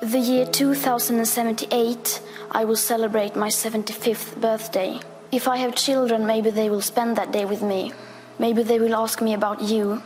The 0.00 0.18
year 0.18 0.44
2078, 0.44 2.20
I 2.50 2.64
will 2.64 2.76
celebrate 2.76 3.36
my 3.36 3.48
75th 3.48 4.38
birthday. 4.40 4.98
If 5.30 5.46
I 5.46 5.56
have 5.58 5.76
children, 5.76 6.26
maybe 6.26 6.50
they 6.50 6.68
will 6.68 6.80
spend 6.80 7.16
that 7.16 7.32
day 7.32 7.44
with 7.44 7.62
me. 7.62 7.92
Maybe 8.38 8.64
they 8.64 8.80
will 8.80 8.94
ask 8.96 9.22
me 9.22 9.34
about 9.34 9.62
you. 9.62 10.02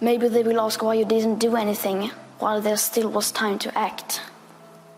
Maybe 0.00 0.28
they 0.28 0.42
will 0.42 0.60
ask 0.60 0.82
why 0.82 0.94
you 0.94 1.04
didn't 1.04 1.38
do 1.38 1.54
anything 1.56 2.10
while 2.40 2.60
there 2.60 2.76
still 2.76 3.08
was 3.08 3.30
time 3.30 3.58
to 3.60 3.78
act. 3.78 4.20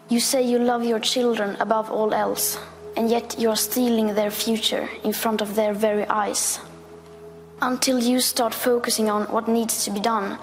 You 0.09 0.19
say 0.19 0.43
you 0.43 0.59
love 0.59 0.83
your 0.83 1.01
children 1.01 1.57
above 1.61 1.91
all 1.91 2.15
else, 2.15 2.59
and 2.97 3.11
yet 3.11 3.39
you 3.39 3.51
are 3.51 3.57
stealing 3.57 4.15
their 4.15 4.31
future 4.31 4.89
in 5.05 5.13
front 5.13 5.43
of 5.43 5.55
their 5.55 5.75
very 5.75 6.07
eyes. 6.07 6.59
Until 7.61 7.99
you 7.99 8.21
start 8.21 8.55
focusing 8.55 9.11
on 9.11 9.25
what 9.25 9.47
needs 9.47 9.85
to 9.85 9.91
be 9.91 10.01
done 10.01 10.39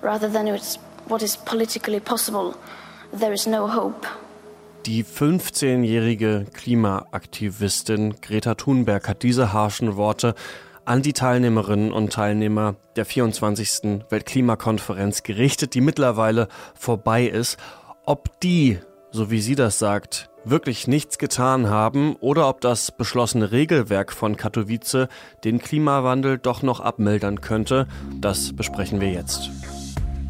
rather 0.00 0.28
than 0.28 0.58
what 1.06 1.22
is 1.22 1.36
politically 1.36 2.00
possible, 2.00 2.56
Die 4.84 5.02
15-jährige 5.02 6.46
Klimaaktivistin 6.52 8.16
Greta 8.20 8.54
Thunberg 8.54 9.08
hat 9.08 9.22
diese 9.22 9.52
harschen 9.52 9.96
Worte 9.96 10.34
an 10.84 11.02
die 11.02 11.14
Teilnehmerinnen 11.14 11.92
und 11.92 12.12
Teilnehmer 12.12 12.76
der 12.96 13.04
24. 13.04 14.04
Weltklimakonferenz 14.10 15.22
gerichtet, 15.22 15.74
die 15.74 15.80
mittlerweile 15.80 16.48
vorbei 16.74 17.26
ist. 17.26 17.58
Ob 18.04 18.40
die, 18.40 18.78
so 19.10 19.30
wie 19.30 19.40
sie 19.40 19.54
das 19.54 19.78
sagt, 19.78 20.30
wirklich 20.44 20.86
nichts 20.86 21.18
getan 21.18 21.68
haben 21.68 22.14
oder 22.16 22.48
ob 22.48 22.60
das 22.60 22.92
beschlossene 22.92 23.52
Regelwerk 23.52 24.12
von 24.12 24.36
Katowice 24.36 25.08
den 25.44 25.58
Klimawandel 25.58 26.38
doch 26.38 26.62
noch 26.62 26.80
abmildern 26.80 27.40
könnte, 27.40 27.86
das 28.20 28.54
besprechen 28.54 29.00
wir 29.00 29.10
jetzt. 29.10 29.50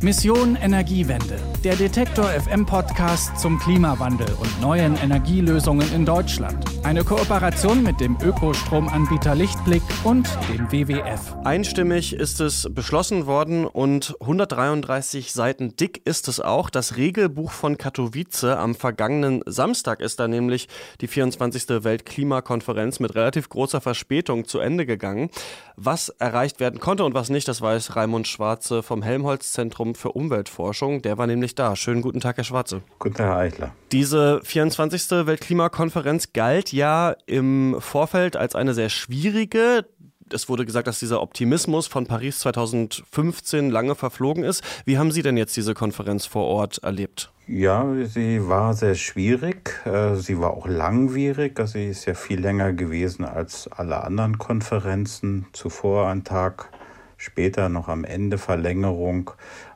Mission 0.00 0.54
Energiewende, 0.54 1.40
der 1.64 1.74
Detektor 1.74 2.26
FM 2.26 2.64
Podcast 2.64 3.36
zum 3.36 3.58
Klimawandel 3.58 4.28
und 4.40 4.60
neuen 4.60 4.96
Energielösungen 4.96 5.92
in 5.92 6.06
Deutschland. 6.06 6.64
Eine 6.84 7.02
Kooperation 7.02 7.82
mit 7.82 7.98
dem 7.98 8.16
Ökostromanbieter 8.22 9.34
Lichtblick 9.34 9.82
und 10.04 10.28
dem 10.48 10.70
WWF. 10.70 11.34
Einstimmig 11.42 12.12
ist 12.12 12.40
es 12.40 12.68
beschlossen 12.72 13.26
worden 13.26 13.66
und 13.66 14.14
133 14.20 15.32
Seiten 15.32 15.74
dick 15.74 16.00
ist 16.04 16.28
es 16.28 16.38
auch. 16.38 16.70
Das 16.70 16.96
Regelbuch 16.96 17.50
von 17.50 17.76
Katowice 17.76 18.44
am 18.44 18.76
vergangenen 18.76 19.42
Samstag 19.46 20.00
ist 20.00 20.20
da 20.20 20.28
nämlich 20.28 20.68
die 21.00 21.08
24. 21.08 21.82
Weltklimakonferenz 21.82 23.00
mit 23.00 23.16
relativ 23.16 23.48
großer 23.48 23.80
Verspätung 23.80 24.44
zu 24.44 24.60
Ende 24.60 24.86
gegangen. 24.86 25.30
Was 25.74 26.08
erreicht 26.08 26.60
werden 26.60 26.78
konnte 26.78 27.04
und 27.04 27.14
was 27.14 27.30
nicht, 27.30 27.48
das 27.48 27.60
weiß 27.60 27.96
Raimund 27.96 28.28
Schwarze 28.28 28.84
vom 28.84 29.02
Helmholtz-Zentrum 29.02 29.87
Zentrum 29.87 29.87
für 29.94 30.12
Umweltforschung. 30.12 31.02
Der 31.02 31.18
war 31.18 31.26
nämlich 31.26 31.54
da. 31.54 31.76
Schönen 31.76 32.02
guten 32.02 32.20
Tag, 32.20 32.36
Herr 32.36 32.44
Schwarze. 32.44 32.82
Guten 32.98 33.14
Tag, 33.14 33.26
Herr 33.26 33.36
Eichler. 33.36 33.74
Diese 33.92 34.40
24. 34.44 35.26
Weltklimakonferenz 35.26 36.32
galt 36.32 36.72
ja 36.72 37.14
im 37.26 37.76
Vorfeld 37.80 38.36
als 38.36 38.54
eine 38.54 38.74
sehr 38.74 38.88
schwierige 38.88 39.84
es 40.32 40.48
wurde 40.48 40.66
gesagt, 40.66 40.86
dass 40.86 40.98
dieser 40.98 41.22
Optimismus 41.22 41.86
von 41.86 42.06
Paris 42.06 42.40
2015 42.40 43.70
lange 43.70 43.94
verflogen 43.94 44.44
ist. 44.44 44.62
Wie 44.84 44.98
haben 44.98 45.10
Sie 45.10 45.22
denn 45.22 45.36
jetzt 45.36 45.56
diese 45.56 45.74
Konferenz 45.74 46.26
vor 46.26 46.44
Ort 46.44 46.78
erlebt? 46.82 47.32
Ja, 47.46 47.86
sie 48.04 48.46
war 48.46 48.74
sehr 48.74 48.94
schwierig. 48.94 49.80
Äh, 49.86 50.16
sie 50.16 50.38
war 50.38 50.50
auch 50.50 50.68
langwierig. 50.68 51.58
Also 51.58 51.78
sie 51.78 51.88
ist 51.88 52.04
ja 52.04 52.12
viel 52.12 52.40
länger 52.40 52.74
gewesen 52.74 53.24
als 53.24 53.68
alle 53.68 54.04
anderen 54.04 54.36
Konferenzen 54.36 55.46
zuvor, 55.52 56.08
ein 56.08 56.24
Tag 56.24 56.70
später 57.16 57.68
noch 57.70 57.88
am 57.88 58.04
Ende 58.04 58.36
Verlängerung. 58.36 59.30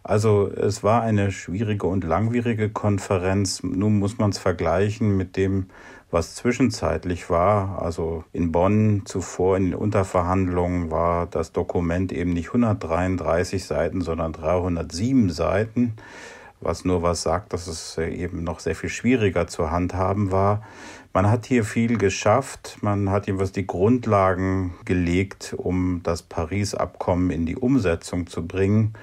Also 0.05 0.51
es 0.51 0.83
war 0.83 1.03
eine 1.03 1.31
schwierige 1.31 1.87
und 1.87 2.05
langwierige 2.05 2.71
Konferenz. 2.71 3.63
Nun 3.63 3.99
muss 3.99 4.19
man 4.19 4.31
es 4.31 4.39
vergleichen 4.39 5.17
mit 5.17 5.37
dem, 5.37 5.67
was 6.11 6.35
zwischenzeitlich 6.35 7.31
war. 7.31 7.81
Also 7.81 8.25
in 8.33 8.53
Bonn 8.53 9.03
zuvor 9.05 9.57
in 9.57 9.71
den 9.71 9.75
Unterverhandlungen 9.75 10.91
war 10.91 11.27
das 11.27 11.53
Dokument 11.53 12.13
eben 12.13 12.33
nicht 12.33 12.49
133 12.49 13.65
Seiten, 13.65 14.01
sondern 14.01 14.33
307 14.33 15.31
Seiten, 15.31 15.95
was 16.61 16.85
nur 16.85 17.03
was 17.03 17.23
sagt, 17.23 17.53
dass 17.53 17.69
es 17.69 17.97
eben 17.97 18.43
noch 18.43 18.61
sehr 18.61 18.75
viel 18.75 18.91
schwieriger 18.91 19.47
zu 19.47 19.71
handhaben 19.71 20.33
war. 20.33 20.63
Man 21.15 21.31
hat 21.31 21.47
hier 21.47 21.65
viel 21.65 21.97
geschafft, 21.97 22.79
man 22.81 23.11
hat 23.11 23.27
jedenfalls 23.27 23.53
die 23.53 23.67
Grundlagen 23.67 24.75
gelegt, 24.85 25.55
um 25.57 26.01
das 26.03 26.23
Paris-Abkommen 26.23 27.31
in 27.31 27.47
die 27.47 27.57
Umsetzung 27.57 28.27
zu 28.27 28.47
bringen. 28.47 28.95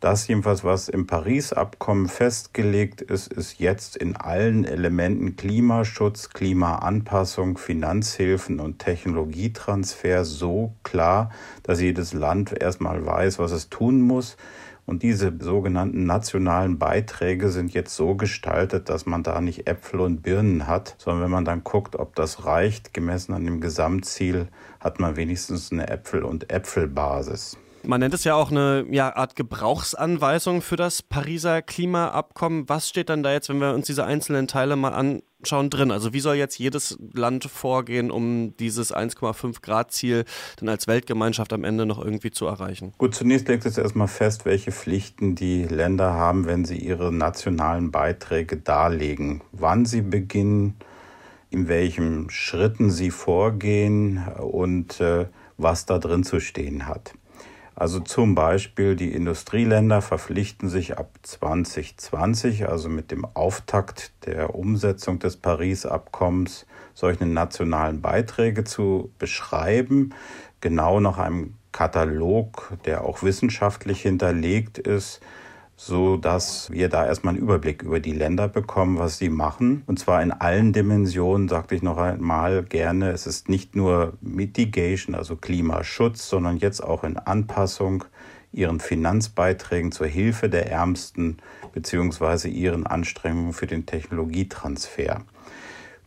Das 0.00 0.28
jedenfalls, 0.28 0.62
was 0.62 0.88
im 0.88 1.08
Paris-Abkommen 1.08 2.06
festgelegt 2.06 3.00
ist, 3.00 3.32
ist 3.32 3.58
jetzt 3.58 3.96
in 3.96 4.14
allen 4.14 4.64
Elementen 4.64 5.34
Klimaschutz, 5.34 6.30
Klimaanpassung, 6.30 7.58
Finanzhilfen 7.58 8.60
und 8.60 8.78
Technologietransfer 8.78 10.24
so 10.24 10.72
klar, 10.84 11.32
dass 11.64 11.80
jedes 11.80 12.12
Land 12.12 12.52
erstmal 12.52 13.04
weiß, 13.04 13.40
was 13.40 13.50
es 13.50 13.70
tun 13.70 14.00
muss. 14.00 14.36
Und 14.86 15.02
diese 15.02 15.36
sogenannten 15.40 16.06
nationalen 16.06 16.78
Beiträge 16.78 17.48
sind 17.48 17.74
jetzt 17.74 17.96
so 17.96 18.14
gestaltet, 18.14 18.88
dass 18.90 19.04
man 19.04 19.24
da 19.24 19.40
nicht 19.40 19.66
Äpfel 19.66 19.98
und 19.98 20.22
Birnen 20.22 20.68
hat, 20.68 20.94
sondern 20.98 21.24
wenn 21.24 21.32
man 21.32 21.44
dann 21.44 21.64
guckt, 21.64 21.96
ob 21.96 22.14
das 22.14 22.46
reicht, 22.46 22.94
gemessen 22.94 23.34
an 23.34 23.44
dem 23.44 23.60
Gesamtziel, 23.60 24.46
hat 24.78 25.00
man 25.00 25.16
wenigstens 25.16 25.72
eine 25.72 25.88
Äpfel- 25.88 26.22
und 26.22 26.52
Äpfelbasis. 26.52 27.58
Man 27.88 28.00
nennt 28.00 28.12
es 28.12 28.24
ja 28.24 28.34
auch 28.34 28.50
eine 28.50 28.84
ja, 28.90 29.16
Art 29.16 29.34
Gebrauchsanweisung 29.34 30.60
für 30.60 30.76
das 30.76 31.00
Pariser 31.00 31.62
Klimaabkommen. 31.62 32.68
Was 32.68 32.90
steht 32.90 33.08
dann 33.08 33.22
da 33.22 33.32
jetzt, 33.32 33.48
wenn 33.48 33.62
wir 33.62 33.72
uns 33.72 33.86
diese 33.86 34.04
einzelnen 34.04 34.46
Teile 34.46 34.76
mal 34.76 34.90
anschauen, 34.90 35.70
drin? 35.70 35.90
Also 35.90 36.12
wie 36.12 36.20
soll 36.20 36.36
jetzt 36.36 36.58
jedes 36.58 36.98
Land 37.14 37.44
vorgehen, 37.44 38.10
um 38.10 38.54
dieses 38.58 38.94
1,5 38.94 39.62
Grad 39.62 39.90
Ziel 39.90 40.26
dann 40.58 40.68
als 40.68 40.86
Weltgemeinschaft 40.86 41.50
am 41.54 41.64
Ende 41.64 41.86
noch 41.86 41.98
irgendwie 41.98 42.30
zu 42.30 42.44
erreichen? 42.44 42.92
Gut, 42.98 43.14
zunächst 43.14 43.48
legt 43.48 43.64
es 43.64 43.78
erstmal 43.78 44.06
fest, 44.06 44.44
welche 44.44 44.70
Pflichten 44.70 45.34
die 45.34 45.64
Länder 45.64 46.12
haben, 46.12 46.44
wenn 46.44 46.66
sie 46.66 46.76
ihre 46.76 47.10
nationalen 47.10 47.90
Beiträge 47.90 48.58
darlegen. 48.58 49.40
Wann 49.52 49.86
sie 49.86 50.02
beginnen, 50.02 50.76
in 51.48 51.68
welchen 51.68 52.28
Schritten 52.28 52.90
sie 52.90 53.10
vorgehen 53.10 54.28
und 54.36 55.00
äh, 55.00 55.24
was 55.56 55.86
da 55.86 55.98
drin 55.98 56.22
zu 56.22 56.38
stehen 56.38 56.86
hat. 56.86 57.14
Also 57.78 58.00
zum 58.00 58.34
Beispiel 58.34 58.96
die 58.96 59.12
Industrieländer 59.12 60.02
verpflichten 60.02 60.68
sich 60.68 60.98
ab 60.98 61.16
2020, 61.22 62.68
also 62.68 62.88
mit 62.88 63.12
dem 63.12 63.24
Auftakt 63.24 64.10
der 64.26 64.56
Umsetzung 64.56 65.20
des 65.20 65.36
Paris-Abkommens, 65.36 66.66
solche 66.92 67.24
nationalen 67.24 68.02
Beiträge 68.02 68.64
zu 68.64 69.12
beschreiben, 69.20 70.12
genau 70.60 70.98
nach 70.98 71.18
einem 71.18 71.54
Katalog, 71.70 72.72
der 72.84 73.04
auch 73.04 73.22
wissenschaftlich 73.22 74.02
hinterlegt 74.02 74.78
ist, 74.78 75.20
so 75.80 76.16
dass 76.16 76.72
wir 76.72 76.88
da 76.88 77.06
erstmal 77.06 77.34
einen 77.34 77.42
Überblick 77.42 77.84
über 77.84 78.00
die 78.00 78.12
Länder 78.12 78.48
bekommen, 78.48 78.98
was 78.98 79.16
sie 79.18 79.28
machen. 79.30 79.84
Und 79.86 80.00
zwar 80.00 80.20
in 80.20 80.32
allen 80.32 80.72
Dimensionen, 80.72 81.48
sagte 81.48 81.76
ich 81.76 81.82
noch 81.82 81.98
einmal 81.98 82.64
gerne. 82.64 83.12
Es 83.12 83.28
ist 83.28 83.48
nicht 83.48 83.76
nur 83.76 84.14
Mitigation, 84.20 85.14
also 85.14 85.36
Klimaschutz, 85.36 86.28
sondern 86.28 86.56
jetzt 86.56 86.82
auch 86.82 87.04
in 87.04 87.16
Anpassung 87.16 88.04
ihren 88.52 88.80
Finanzbeiträgen 88.80 89.92
zur 89.92 90.08
Hilfe 90.08 90.48
der 90.48 90.68
Ärmsten 90.68 91.36
beziehungsweise 91.72 92.48
ihren 92.48 92.84
Anstrengungen 92.84 93.52
für 93.52 93.68
den 93.68 93.86
Technologietransfer. 93.86 95.22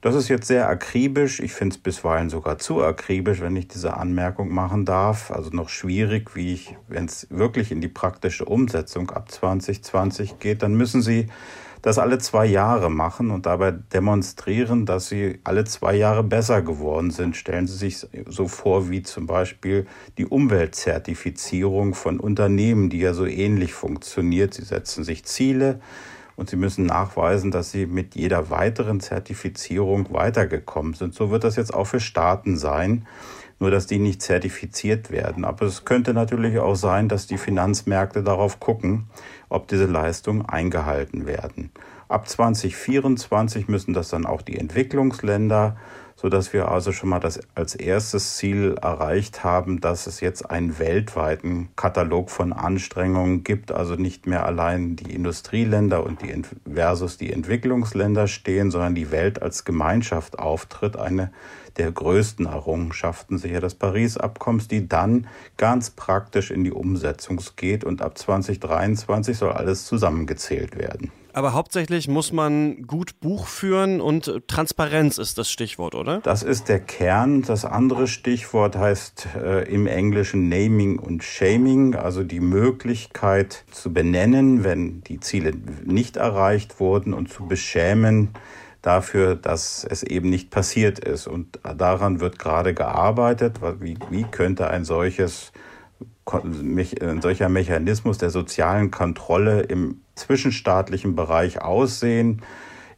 Das 0.02 0.16
ist 0.16 0.30
jetzt 0.30 0.48
sehr 0.48 0.68
akribisch. 0.68 1.40
Ich 1.40 1.54
finde 1.54 1.76
es 1.76 1.82
bisweilen 1.82 2.32
sogar 2.32 2.58
zu 2.58 2.84
akribisch, 2.84 3.40
wenn 3.40 3.56
ich 3.56 3.68
diese 3.68 3.98
Anmerkung 3.98 4.52
machen 4.52 4.84
darf. 4.84 5.30
Also 5.30 5.52
noch 5.52 5.70
schwierig, 5.70 6.36
wie 6.36 6.54
ich, 6.54 6.76
wenn 6.88 7.06
es 7.06 7.28
wirklich 7.30 7.72
in 7.72 7.82
die 7.82 7.88
praktische 7.88 8.46
Umsetzung 8.46 9.12
ab 9.12 9.32
2020 9.32 10.40
geht, 10.40 10.64
dann 10.64 10.74
müssen 10.74 11.04
Sie 11.04 11.28
das 11.84 12.00
alle 12.00 12.18
zwei 12.18 12.48
Jahre 12.48 12.90
machen 12.90 13.30
und 13.30 13.46
dabei 13.46 13.72
demonstrieren, 13.72 14.88
dass 14.88 15.08
Sie 15.08 15.40
alle 15.44 15.66
zwei 15.66 15.96
Jahre 15.96 16.24
besser 16.24 16.64
geworden 16.64 17.12
sind. 17.12 17.38
Stellen 17.38 17.68
Sie 17.68 17.78
sich 17.78 18.08
so 18.28 18.48
vor 18.48 18.90
wie 18.90 19.04
zum 19.04 19.28
Beispiel 19.28 19.86
die 20.18 20.26
Umweltzertifizierung 20.26 21.94
von 21.94 22.20
Unternehmen, 22.20 22.90
die 22.90 23.00
ja 23.00 23.14
so 23.14 23.28
ähnlich 23.28 23.74
funktioniert. 23.74 24.56
Sie 24.56 24.64
setzen 24.64 25.04
sich 25.04 25.26
Ziele 25.26 25.80
und 26.36 26.50
sie 26.50 26.56
müssen 26.56 26.86
nachweisen, 26.86 27.52
dass 27.52 27.72
sie 27.72 27.86
mit 27.86 28.16
jeder 28.16 28.50
weiteren 28.50 29.00
Zertifizierung 29.00 30.14
weitergekommen 30.14 30.94
sind. 30.94 31.14
So 31.14 31.32
wird 31.32 31.44
das 31.44 31.56
jetzt 31.56 31.74
auch 31.74 31.86
für 31.86 32.00
Staaten 32.00 32.58
sein, 32.58 33.08
nur 33.60 33.70
dass 33.70 33.86
die 33.86 34.00
nicht 34.00 34.22
zertifiziert 34.22 35.12
werden. 35.12 35.46
Aber 35.46 35.66
es 35.66 35.86
könnte 35.86 36.14
natürlich 36.14 36.58
auch 36.60 36.76
sein, 36.76 37.08
dass 37.08 37.28
die 37.28 37.38
Finanzmärkte 37.38 38.24
darauf 38.24 38.60
gucken, 38.60 39.06
ob 39.52 39.68
diese 39.68 39.86
Leistungen 39.86 40.46
eingehalten 40.46 41.26
werden. 41.26 41.72
Ab 42.08 42.28
2024 42.28 43.68
müssen 43.68 43.94
das 43.94 44.10
dann 44.10 44.26
auch 44.26 44.42
die 44.42 44.58
Entwicklungsländer 44.58 45.78
sodass 46.22 46.54
wir 46.54 46.70
also 46.70 46.92
schon 46.92 47.10
mal 47.10 47.20
das 47.20 47.40
als 47.56 47.74
erstes 47.74 48.38
Ziel 48.38 48.76
erreicht 48.80 49.44
haben, 49.44 49.82
dass 49.82 50.06
es 50.06 50.22
jetzt 50.22 50.52
einen 50.52 50.78
weltweiten 50.78 51.70
Katalog 51.76 52.30
von 52.30 52.54
Anstrengungen 52.54 53.44
gibt, 53.44 53.72
also 53.72 53.96
nicht 53.96 54.28
mehr 54.28 54.46
allein 54.46 54.96
die 54.96 55.16
Industrieländer 55.16 56.04
und 56.06 56.22
die 56.22 56.44
versus 56.72 57.18
die 57.18 57.34
Entwicklungsländer 57.34 58.28
stehen, 58.28 58.70
sondern 58.70 58.94
die 58.94 59.10
Welt 59.10 59.42
als 59.42 59.66
Gemeinschaft 59.66 60.38
auftritt, 60.38 60.96
eine 60.96 61.32
der 61.78 61.92
größten 61.92 62.46
Errungenschaften 62.46 63.40
sicher 63.40 63.62
des 63.62 63.74
Paris-Abkommens, 63.76 64.68
die 64.68 64.88
dann 64.88 65.28
ganz 65.58 65.90
praktisch 65.90 66.52
in 66.52 66.64
die 66.64 66.72
Umsetzung 66.72 67.42
geht. 67.56 67.84
Und 67.84 68.04
ab 68.04 68.18
2023 68.18 69.38
soll 69.42 69.52
alles 69.52 69.86
zusammengezählt 69.86 70.78
werden. 70.78 71.12
Aber 71.34 71.54
hauptsächlich 71.54 72.08
muss 72.08 72.32
man 72.32 72.84
gut 72.88 73.20
Buch 73.22 73.48
führen 73.48 74.02
und 74.02 74.48
Transparenz 74.48 75.18
ist 75.18 75.38
das 75.38 75.50
Stichwort, 75.50 75.96
oder? 75.96 76.20
Das 76.20 76.44
ist 76.44 76.68
der 76.68 76.80
Kern. 76.80 77.42
Das 77.42 77.64
andere 77.64 78.08
Stichwort 78.08 78.76
heißt 78.76 79.28
äh, 79.36 79.64
im 79.74 79.88
Englischen 79.88 80.50
Naming 80.50 81.00
und 81.00 81.24
Shaming, 81.24 81.96
also 81.96 82.24
die 82.24 82.42
Möglichkeit 82.42 83.64
zu 83.72 83.94
benennen, 83.94 84.64
wenn 84.64 85.02
die 85.04 85.20
Ziele 85.20 85.54
nicht 85.86 86.18
erreicht 86.18 86.80
wurden 86.80 87.14
und 87.14 87.32
zu 87.32 87.48
beschämen 87.48 88.30
dafür, 88.82 89.36
dass 89.36 89.86
es 89.90 90.04
eben 90.04 90.30
nicht 90.30 90.50
passiert 90.50 91.00
ist. 91.00 91.28
Und 91.28 91.60
daran 91.78 92.20
wird 92.20 92.40
gerade 92.40 92.74
gearbeitet. 92.74 93.62
Wie, 93.80 93.98
wie 94.10 94.24
könnte 94.24 94.70
ein 94.70 94.84
solches 94.84 95.54
ein 96.26 97.22
solcher 97.22 97.50
Mechanismus 97.50 98.18
der 98.18 98.30
sozialen 98.30 98.92
Kontrolle 98.92 99.62
im 99.62 100.02
zwischenstaatlichen 100.16 101.16
Bereich 101.16 101.62
aussehen. 101.62 102.42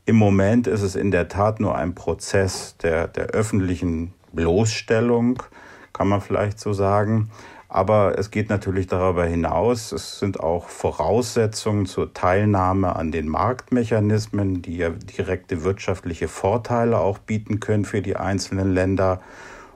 Im 0.05 0.17
Moment 0.17 0.67
ist 0.67 0.81
es 0.81 0.95
in 0.95 1.11
der 1.11 1.29
Tat 1.29 1.59
nur 1.59 1.75
ein 1.75 1.95
Prozess 1.95 2.75
der, 2.77 3.07
der 3.07 3.27
öffentlichen 3.27 4.13
Bloßstellung, 4.33 5.41
kann 5.93 6.07
man 6.07 6.21
vielleicht 6.21 6.59
so 6.59 6.73
sagen. 6.73 7.29
Aber 7.69 8.19
es 8.19 8.29
geht 8.29 8.49
natürlich 8.49 8.85
darüber 8.85 9.25
hinaus. 9.25 9.91
Es 9.93 10.19
sind 10.19 10.39
auch 10.39 10.67
Voraussetzungen 10.69 11.87
zur 11.87 12.13
Teilnahme 12.13 12.95
an 12.95 13.11
den 13.11 13.27
Marktmechanismen, 13.27 14.61
die 14.61 14.77
ja 14.77 14.89
direkte 14.89 15.63
wirtschaftliche 15.63 16.27
Vorteile 16.27 16.99
auch 16.99 17.17
bieten 17.17 17.59
können 17.59 17.85
für 17.85 18.03
die 18.03 18.15
einzelnen 18.15 18.75
Länder. 18.75 19.21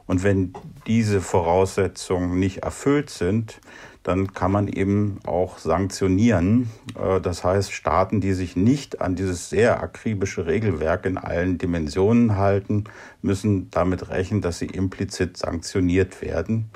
Und 0.07 0.24
wenn 0.24 0.54
diese 0.88 1.21
Voraussetzungen 1.21 2.39
nicht 2.39 2.59
erfüllt 2.59 3.09
sind, 3.09 3.59
dann 4.04 4.33
kann 4.33 4.54
man 4.54 4.69
eben 4.69 5.19
auch 5.25 5.57
sanktionieren. 5.57 6.69
Äh, 6.98 7.19
das 7.19 7.44
heißt, 7.44 7.74
Staaten, 7.74 8.21
die 8.21 8.31
sich 8.31 8.56
nicht 8.56 9.01
an 9.01 9.15
dieses 9.15 9.50
sehr 9.50 9.83
akribische 9.83 10.45
Regelwerk 10.45 11.06
in 11.06 11.18
allen 11.18 11.57
Dimensionen 11.57 12.38
halten, 12.38 12.86
müssen 13.21 13.69
damit 13.69 14.09
rechnen, 14.09 14.42
dass 14.42 14.59
sie 14.59 14.68
implizit 14.68 15.36
sanktioniert 15.36 16.21
werden. 16.21 16.69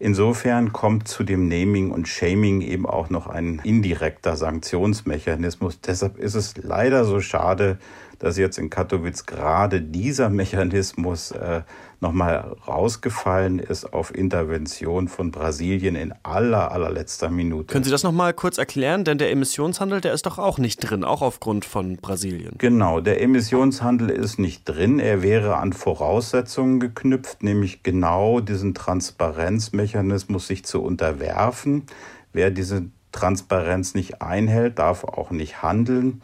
Insofern 0.00 0.72
kommt 0.72 1.06
zu 1.06 1.22
dem 1.22 1.46
Naming 1.46 1.92
und 1.92 2.08
Shaming 2.08 2.62
eben 2.62 2.84
auch 2.84 3.10
noch 3.10 3.28
ein 3.28 3.60
indirekter 3.62 4.36
Sanktionsmechanismus. 4.36 5.80
Deshalb 5.82 6.18
ist 6.18 6.34
es 6.34 6.56
leider 6.56 7.04
so 7.04 7.20
schade, 7.20 7.78
dass 8.18 8.38
jetzt 8.38 8.58
in 8.58 8.70
Katowice 8.70 9.26
gerade 9.26 9.80
dieser 9.80 10.30
Mechanismus 10.30 11.30
äh, 11.32 11.62
nochmal 12.00 12.56
rausgefallen 12.68 13.58
ist 13.58 13.92
auf 13.92 14.14
Intervention 14.14 15.08
von 15.08 15.30
Brasilien 15.30 15.96
in 15.96 16.14
aller, 16.22 16.70
allerletzter 16.70 17.30
Minute. 17.30 17.72
Können 17.72 17.84
Sie 17.84 17.90
das 17.90 18.02
nochmal 18.02 18.34
kurz 18.34 18.58
erklären? 18.58 19.04
Denn 19.04 19.18
der 19.18 19.30
Emissionshandel, 19.30 20.00
der 20.00 20.12
ist 20.12 20.26
doch 20.26 20.38
auch 20.38 20.58
nicht 20.58 20.78
drin, 20.78 21.02
auch 21.02 21.22
aufgrund 21.22 21.64
von 21.64 21.96
Brasilien. 21.96 22.56
Genau, 22.58 23.00
der 23.00 23.22
Emissionshandel 23.22 24.10
ist 24.10 24.38
nicht 24.38 24.64
drin. 24.64 24.98
Er 24.98 25.22
wäre 25.22 25.56
an 25.56 25.72
Voraussetzungen 25.72 26.78
geknüpft, 26.78 27.42
nämlich 27.42 27.82
genau 27.82 28.40
diesen 28.40 28.74
Transparenzmechanismus 28.74 30.46
sich 30.46 30.64
zu 30.64 30.82
unterwerfen. 30.82 31.84
Wer 32.32 32.50
diese 32.50 32.84
Transparenz 33.12 33.94
nicht 33.94 34.20
einhält, 34.20 34.78
darf 34.78 35.04
auch 35.04 35.30
nicht 35.30 35.62
handeln. 35.62 36.20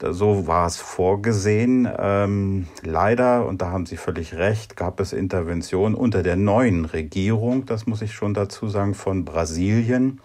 So 0.00 0.46
war 0.46 0.66
es 0.66 0.76
vorgesehen. 0.76 1.88
Ähm, 1.98 2.66
leider, 2.82 3.46
und 3.46 3.62
da 3.62 3.70
haben 3.70 3.86
Sie 3.86 3.96
völlig 3.96 4.34
recht, 4.34 4.76
gab 4.76 5.00
es 5.00 5.12
Interventionen 5.12 5.94
unter 5.94 6.22
der 6.22 6.36
neuen 6.36 6.84
Regierung, 6.84 7.64
das 7.66 7.86
muss 7.86 8.02
ich 8.02 8.12
schon 8.12 8.34
dazu 8.34 8.68
sagen, 8.68 8.94
von 8.94 9.24
Brasilien. 9.24 10.20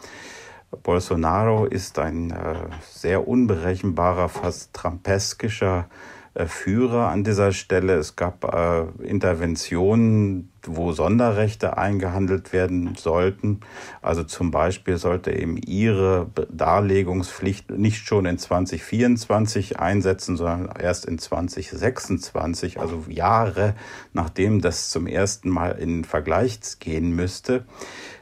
Bolsonaro 0.84 1.66
ist 1.66 2.00
ein 2.00 2.32
äh, 2.32 2.56
sehr 2.90 3.28
unberechenbarer, 3.28 4.30
fast 4.30 4.74
trampeskischer 4.74 5.88
äh, 5.90 6.21
Führer 6.34 7.10
an 7.10 7.24
dieser 7.24 7.52
Stelle. 7.52 7.96
Es 7.96 8.16
gab 8.16 8.54
äh, 8.54 8.86
Interventionen, 9.04 10.50
wo 10.66 10.94
Sonderrechte 10.94 11.78
eingehandelt 11.78 12.54
werden 12.54 12.96
sollten. 12.96 13.60
Also 14.02 14.24
zum 14.24 14.50
Beispiel 14.50 14.98
sollte 14.98 15.32
eben 15.32 15.58
ihre 15.58 16.28
Darlegungspflicht 16.50 17.72
nicht 17.72 18.06
schon 18.06 18.26
in 18.26 18.38
2024 18.38 19.80
einsetzen, 19.80 20.38
sondern 20.38 20.70
erst 20.80 21.06
in 21.06 21.20
2026, 21.20 22.80
also 22.80 23.04
Jahre 23.10 23.76
nachdem 24.14 24.62
das 24.62 24.90
zum 24.90 25.08
ersten 25.08 25.50
Mal 25.50 25.72
in 25.72 26.06
Vergleich 26.06 26.60
gehen 26.80 27.16
müsste. 27.16 27.66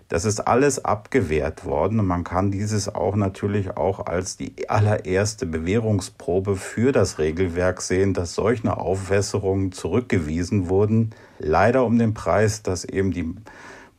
Das 0.09 0.25
ist 0.25 0.39
alles 0.39 0.83
abgewehrt 0.83 1.65
worden 1.65 2.00
und 2.00 2.07
man 2.07 2.23
kann 2.23 2.50
dieses 2.50 2.94
auch 2.94 3.15
natürlich 3.15 3.77
auch 3.77 4.07
als 4.07 4.38
die 4.38 4.67
allererste 4.67 5.45
Bewährungsprobe 5.45 6.56
für 6.56 6.91
das 6.91 7.19
Regelwerk 7.19 7.79
sehen, 7.83 8.15
dass 8.15 8.33
solche 8.33 8.75
Aufwässerungen 8.75 9.71
zurückgewiesen 9.71 10.67
wurden. 10.67 11.11
Leider 11.38 11.85
um 11.85 12.00
den 12.00 12.15
Preis, 12.15 12.63
dass 12.63 12.85
eben 12.85 13.11
die 13.11 13.35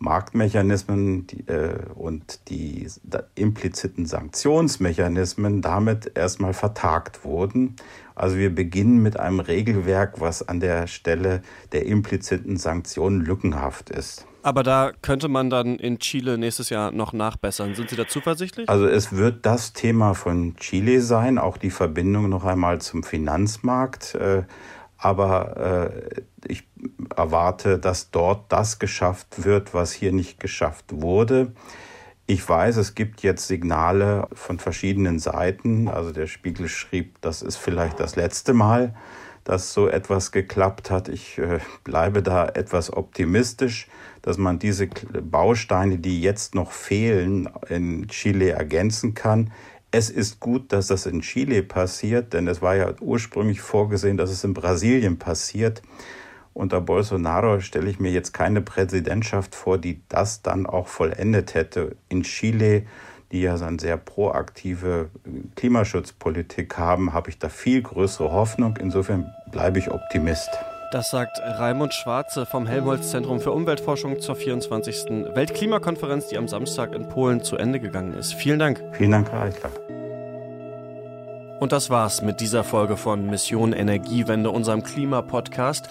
Marktmechanismen 0.01 1.29
äh, 1.47 1.75
und 1.95 2.49
die 2.49 2.89
impliziten 3.37 4.05
Sanktionsmechanismen 4.07 5.63
damit 5.63 6.11
erstmal 6.17 6.55
vertagt 6.55 7.25
wurden. 7.25 7.77
Also 8.17 8.37
wir 8.37 8.53
beginnen 8.53 9.01
mit 9.01 9.21
einem 9.21 9.39
Regelwerk, 9.39 10.21
was 10.21 10.47
an 10.47 10.59
der 10.59 10.89
Stelle 10.89 11.43
der 11.71 11.87
impliziten 11.87 12.57
Sanktionen 12.57 13.21
lückenhaft 13.21 13.91
ist. 13.91 14.27
Aber 14.43 14.63
da 14.63 14.93
könnte 15.03 15.29
man 15.29 15.51
dann 15.51 15.77
in 15.77 15.99
Chile 15.99 16.39
nächstes 16.39 16.71
Jahr 16.71 16.93
noch 16.93 17.13
nachbessern. 17.13 17.75
Sind 17.75 17.91
Sie 17.91 17.97
da 17.97 18.09
zuversichtlich? 18.09 18.69
Also 18.69 18.87
es 18.87 19.15
wird 19.15 19.45
das 19.47 19.73
Thema 19.73 20.15
von 20.15 20.57
Chile 20.57 21.01
sein, 21.01 21.39
auch 21.39 21.59
die 21.59 21.71
Verbindung 21.71 22.29
noch 22.29 22.45
einmal 22.45 22.81
zum 22.81 23.03
Finanzmarkt. 23.03 24.15
Äh, 24.15 24.45
aber 24.97 25.91
äh, 26.05 26.23
ich 26.47 26.69
erwarte, 27.17 27.79
dass 27.79 28.11
dort 28.11 28.53
das 28.53 28.79
geschafft 28.79 29.45
wird, 29.45 29.73
was 29.73 29.93
hier 29.93 30.13
nicht 30.13 30.41
geschafft 30.41 30.87
wurde. 30.91 31.53
Ich 32.27 32.47
weiß, 32.49 32.77
es 32.77 32.95
gibt 32.95 33.23
jetzt 33.23 33.49
Signale 33.49 34.29
von 34.33 34.59
verschiedenen 34.59 35.19
Seiten. 35.19 35.89
Also 35.89 36.13
der 36.13 36.27
Spiegel 36.27 36.69
schrieb, 36.69 37.21
das 37.23 37.43
ist 37.43 37.57
vielleicht 37.57 37.99
das 37.99 38.15
letzte 38.15 38.53
Mal, 38.53 38.95
dass 39.51 39.73
so 39.73 39.89
etwas 39.89 40.31
geklappt 40.31 40.91
hat. 40.91 41.09
Ich 41.09 41.39
äh, 41.39 41.59
bleibe 41.85 42.23
da 42.23 42.47
etwas 42.47 42.93
optimistisch 42.93 43.89
dass 44.23 44.39
man 44.39 44.59
diese 44.59 44.87
Bausteine, 44.87 45.99
die 45.99 46.21
jetzt 46.21 46.55
noch 46.55 46.73
fehlen, 46.73 47.49
in 47.69 48.09
Chile 48.09 48.51
ergänzen 48.51 49.15
kann. 49.15 49.53
Es 49.91 50.11
ist 50.11 50.41
gut, 50.41 50.73
dass 50.73 50.87
das 50.87 51.07
in 51.07 51.21
Chile 51.21 51.63
passiert, 51.63 52.33
denn 52.33 52.47
es 52.47 52.63
war 52.63 52.77
ja 52.77 52.93
ursprünglich 53.01 53.61
vorgesehen, 53.61 54.17
dass 54.17 54.31
es 54.31 54.45
in 54.45 54.55
Brasilien 54.55 55.19
passiert. 55.19 55.83
Unter 56.53 56.81
Bolsonaro 56.81 57.61
stelle 57.61 57.91
ich 57.91 57.99
mir 57.99 58.11
jetzt 58.11 58.33
keine 58.33 58.61
Präsidentschaft 58.61 59.55
vor, 59.55 59.79
die 59.79 60.01
das 60.09 60.43
dann 60.43 60.67
auch 60.67 60.87
vollendet 60.87 61.55
hätte. 61.55 61.97
In 62.09 62.23
Chile, 62.23 62.85
die 63.33 63.43
ja 63.43 63.55
eine 63.55 63.79
sehr 63.79 63.97
proaktive 63.97 65.11
Klimaschutzpolitik 65.57 66.77
haben, 66.77 67.13
habe 67.13 67.31
ich 67.31 67.39
da 67.39 67.49
viel 67.49 67.83
größere 67.83 68.31
Hoffnung. 68.31 68.77
Insofern 68.77 69.33
bleibe 69.51 69.79
ich 69.79 69.91
Optimist. 69.91 70.51
Das 70.93 71.11
sagt 71.11 71.41
Raimund 71.41 71.95
Schwarze 71.95 72.47
vom 72.47 72.67
Helmholtz-Zentrum 72.67 73.41
für 73.41 73.53
Umweltforschung 73.53 74.21
zur 74.21 74.35
24. 74.35 75.05
Weltklimakonferenz, 75.35 76.27
die 76.27 76.37
am 76.37 76.49
Samstag 76.49 76.95
in 76.95 77.09
Polen 77.09 77.43
zu 77.45 77.57
Ende 77.57 77.79
gegangen 77.79 78.15
ist. 78.15 78.35
Vielen 78.35 78.59
Dank. 78.59 78.83
Vielen 78.93 79.13
Dank, 79.13 79.31
Herr 79.31 79.43
Eichler. 79.43 79.71
Und 81.61 81.73
das 81.73 81.91
war's 81.91 82.23
mit 82.23 82.41
dieser 82.41 82.65
Folge 82.65 82.97
von 82.97 83.27
Mission 83.27 83.73
Energiewende, 83.73 84.51
unserem 84.51 84.83
Klimapodcast. 84.83 85.89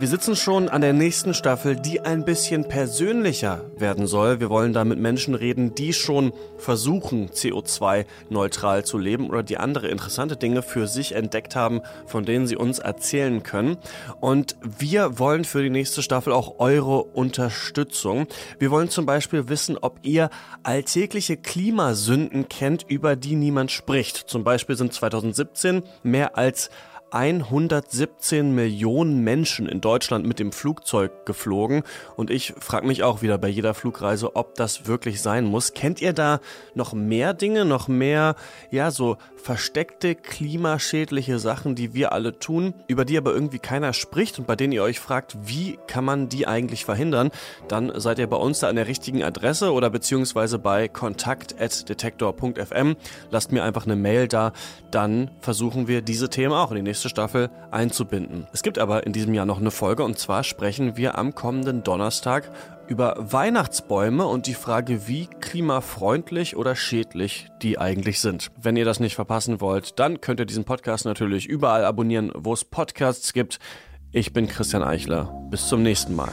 Wir 0.00 0.08
sitzen 0.08 0.34
schon 0.34 0.68
an 0.68 0.80
der 0.80 0.92
nächsten 0.92 1.34
Staffel, 1.34 1.76
die 1.76 2.00
ein 2.00 2.24
bisschen 2.24 2.66
persönlicher 2.66 3.70
werden 3.76 4.08
soll. 4.08 4.40
Wir 4.40 4.50
wollen 4.50 4.72
da 4.72 4.84
mit 4.84 4.98
Menschen 4.98 5.36
reden, 5.36 5.76
die 5.76 5.92
schon 5.92 6.32
versuchen, 6.58 7.30
CO2-neutral 7.30 8.84
zu 8.84 8.98
leben 8.98 9.30
oder 9.30 9.44
die 9.44 9.56
andere 9.56 9.86
interessante 9.88 10.36
Dinge 10.36 10.62
für 10.62 10.88
sich 10.88 11.12
entdeckt 11.12 11.54
haben, 11.54 11.80
von 12.06 12.24
denen 12.24 12.48
sie 12.48 12.56
uns 12.56 12.80
erzählen 12.80 13.44
können. 13.44 13.76
Und 14.20 14.56
wir 14.62 15.20
wollen 15.20 15.44
für 15.44 15.62
die 15.62 15.70
nächste 15.70 16.02
Staffel 16.02 16.32
auch 16.32 16.58
eure 16.58 17.04
Unterstützung. 17.04 18.26
Wir 18.58 18.72
wollen 18.72 18.90
zum 18.90 19.06
Beispiel 19.06 19.48
wissen, 19.48 19.78
ob 19.80 20.00
ihr 20.02 20.28
alltägliche 20.64 21.36
Klimasünden 21.36 22.48
kennt, 22.48 22.84
über 22.88 23.14
die 23.14 23.36
niemand 23.36 23.70
spricht. 23.70 24.16
Zum 24.16 24.42
Beispiel 24.42 24.74
sind 24.74 24.92
2017 24.92 25.84
mehr 26.02 26.36
als 26.36 26.68
117 27.14 28.54
Millionen 28.54 29.22
Menschen 29.22 29.68
in 29.68 29.80
Deutschland 29.80 30.26
mit 30.26 30.40
dem 30.40 30.50
Flugzeug 30.50 31.24
geflogen. 31.24 31.84
Und 32.16 32.28
ich 32.28 32.54
frage 32.58 32.88
mich 32.88 33.04
auch 33.04 33.22
wieder 33.22 33.38
bei 33.38 33.46
jeder 33.46 33.72
Flugreise, 33.72 34.34
ob 34.34 34.56
das 34.56 34.88
wirklich 34.88 35.22
sein 35.22 35.44
muss. 35.44 35.74
Kennt 35.74 36.02
ihr 36.02 36.12
da 36.12 36.40
noch 36.74 36.92
mehr 36.92 37.32
Dinge, 37.32 37.64
noch 37.64 37.86
mehr, 37.86 38.34
ja, 38.72 38.90
so 38.90 39.16
versteckte 39.36 40.14
klimaschädliche 40.14 41.38
Sachen, 41.38 41.74
die 41.74 41.92
wir 41.92 42.12
alle 42.12 42.38
tun, 42.38 42.72
über 42.88 43.04
die 43.04 43.18
aber 43.18 43.34
irgendwie 43.34 43.58
keiner 43.58 43.92
spricht 43.92 44.38
und 44.38 44.46
bei 44.46 44.56
denen 44.56 44.72
ihr 44.72 44.82
euch 44.82 44.98
fragt, 44.98 45.36
wie 45.44 45.78
kann 45.86 46.02
man 46.02 46.30
die 46.30 46.48
eigentlich 46.48 46.86
verhindern? 46.86 47.30
Dann 47.68 47.92
seid 48.00 48.18
ihr 48.18 48.26
bei 48.26 48.38
uns 48.38 48.60
da 48.60 48.68
an 48.68 48.76
der 48.76 48.86
richtigen 48.86 49.22
Adresse 49.22 49.70
oder 49.72 49.90
beziehungsweise 49.90 50.58
bei 50.58 50.88
kontakt.detektor.fm. 50.88 52.96
Lasst 53.30 53.52
mir 53.52 53.64
einfach 53.64 53.84
eine 53.84 53.96
Mail 53.96 54.28
da, 54.28 54.54
dann 54.90 55.30
versuchen 55.40 55.88
wir 55.88 56.00
diese 56.00 56.30
Themen 56.30 56.54
auch 56.54 56.70
in 56.70 56.76
die 56.76 56.82
nächste 57.04 57.08
Staffel 57.08 57.50
einzubinden. 57.70 58.46
Es 58.52 58.62
gibt 58.62 58.78
aber 58.78 59.06
in 59.06 59.12
diesem 59.12 59.34
Jahr 59.34 59.44
noch 59.44 59.60
eine 59.60 59.70
Folge 59.70 60.04
und 60.04 60.18
zwar 60.18 60.42
sprechen 60.42 60.96
wir 60.96 61.18
am 61.18 61.34
kommenden 61.34 61.82
Donnerstag 61.82 62.50
über 62.86 63.16
Weihnachtsbäume 63.18 64.26
und 64.26 64.46
die 64.46 64.54
Frage, 64.54 65.06
wie 65.06 65.26
klimafreundlich 65.26 66.56
oder 66.56 66.76
schädlich 66.76 67.48
die 67.62 67.78
eigentlich 67.78 68.20
sind. 68.20 68.50
Wenn 68.60 68.76
ihr 68.76 68.84
das 68.84 69.00
nicht 69.00 69.14
verpassen 69.14 69.60
wollt, 69.60 69.98
dann 69.98 70.20
könnt 70.20 70.40
ihr 70.40 70.46
diesen 70.46 70.64
Podcast 70.64 71.04
natürlich 71.04 71.46
überall 71.46 71.84
abonnieren, 71.84 72.30
wo 72.34 72.52
es 72.52 72.64
Podcasts 72.64 73.32
gibt. 73.32 73.58
Ich 74.12 74.32
bin 74.32 74.46
Christian 74.46 74.82
Eichler. 74.82 75.24
Bis 75.50 75.68
zum 75.68 75.82
nächsten 75.82 76.14
Mal. 76.14 76.32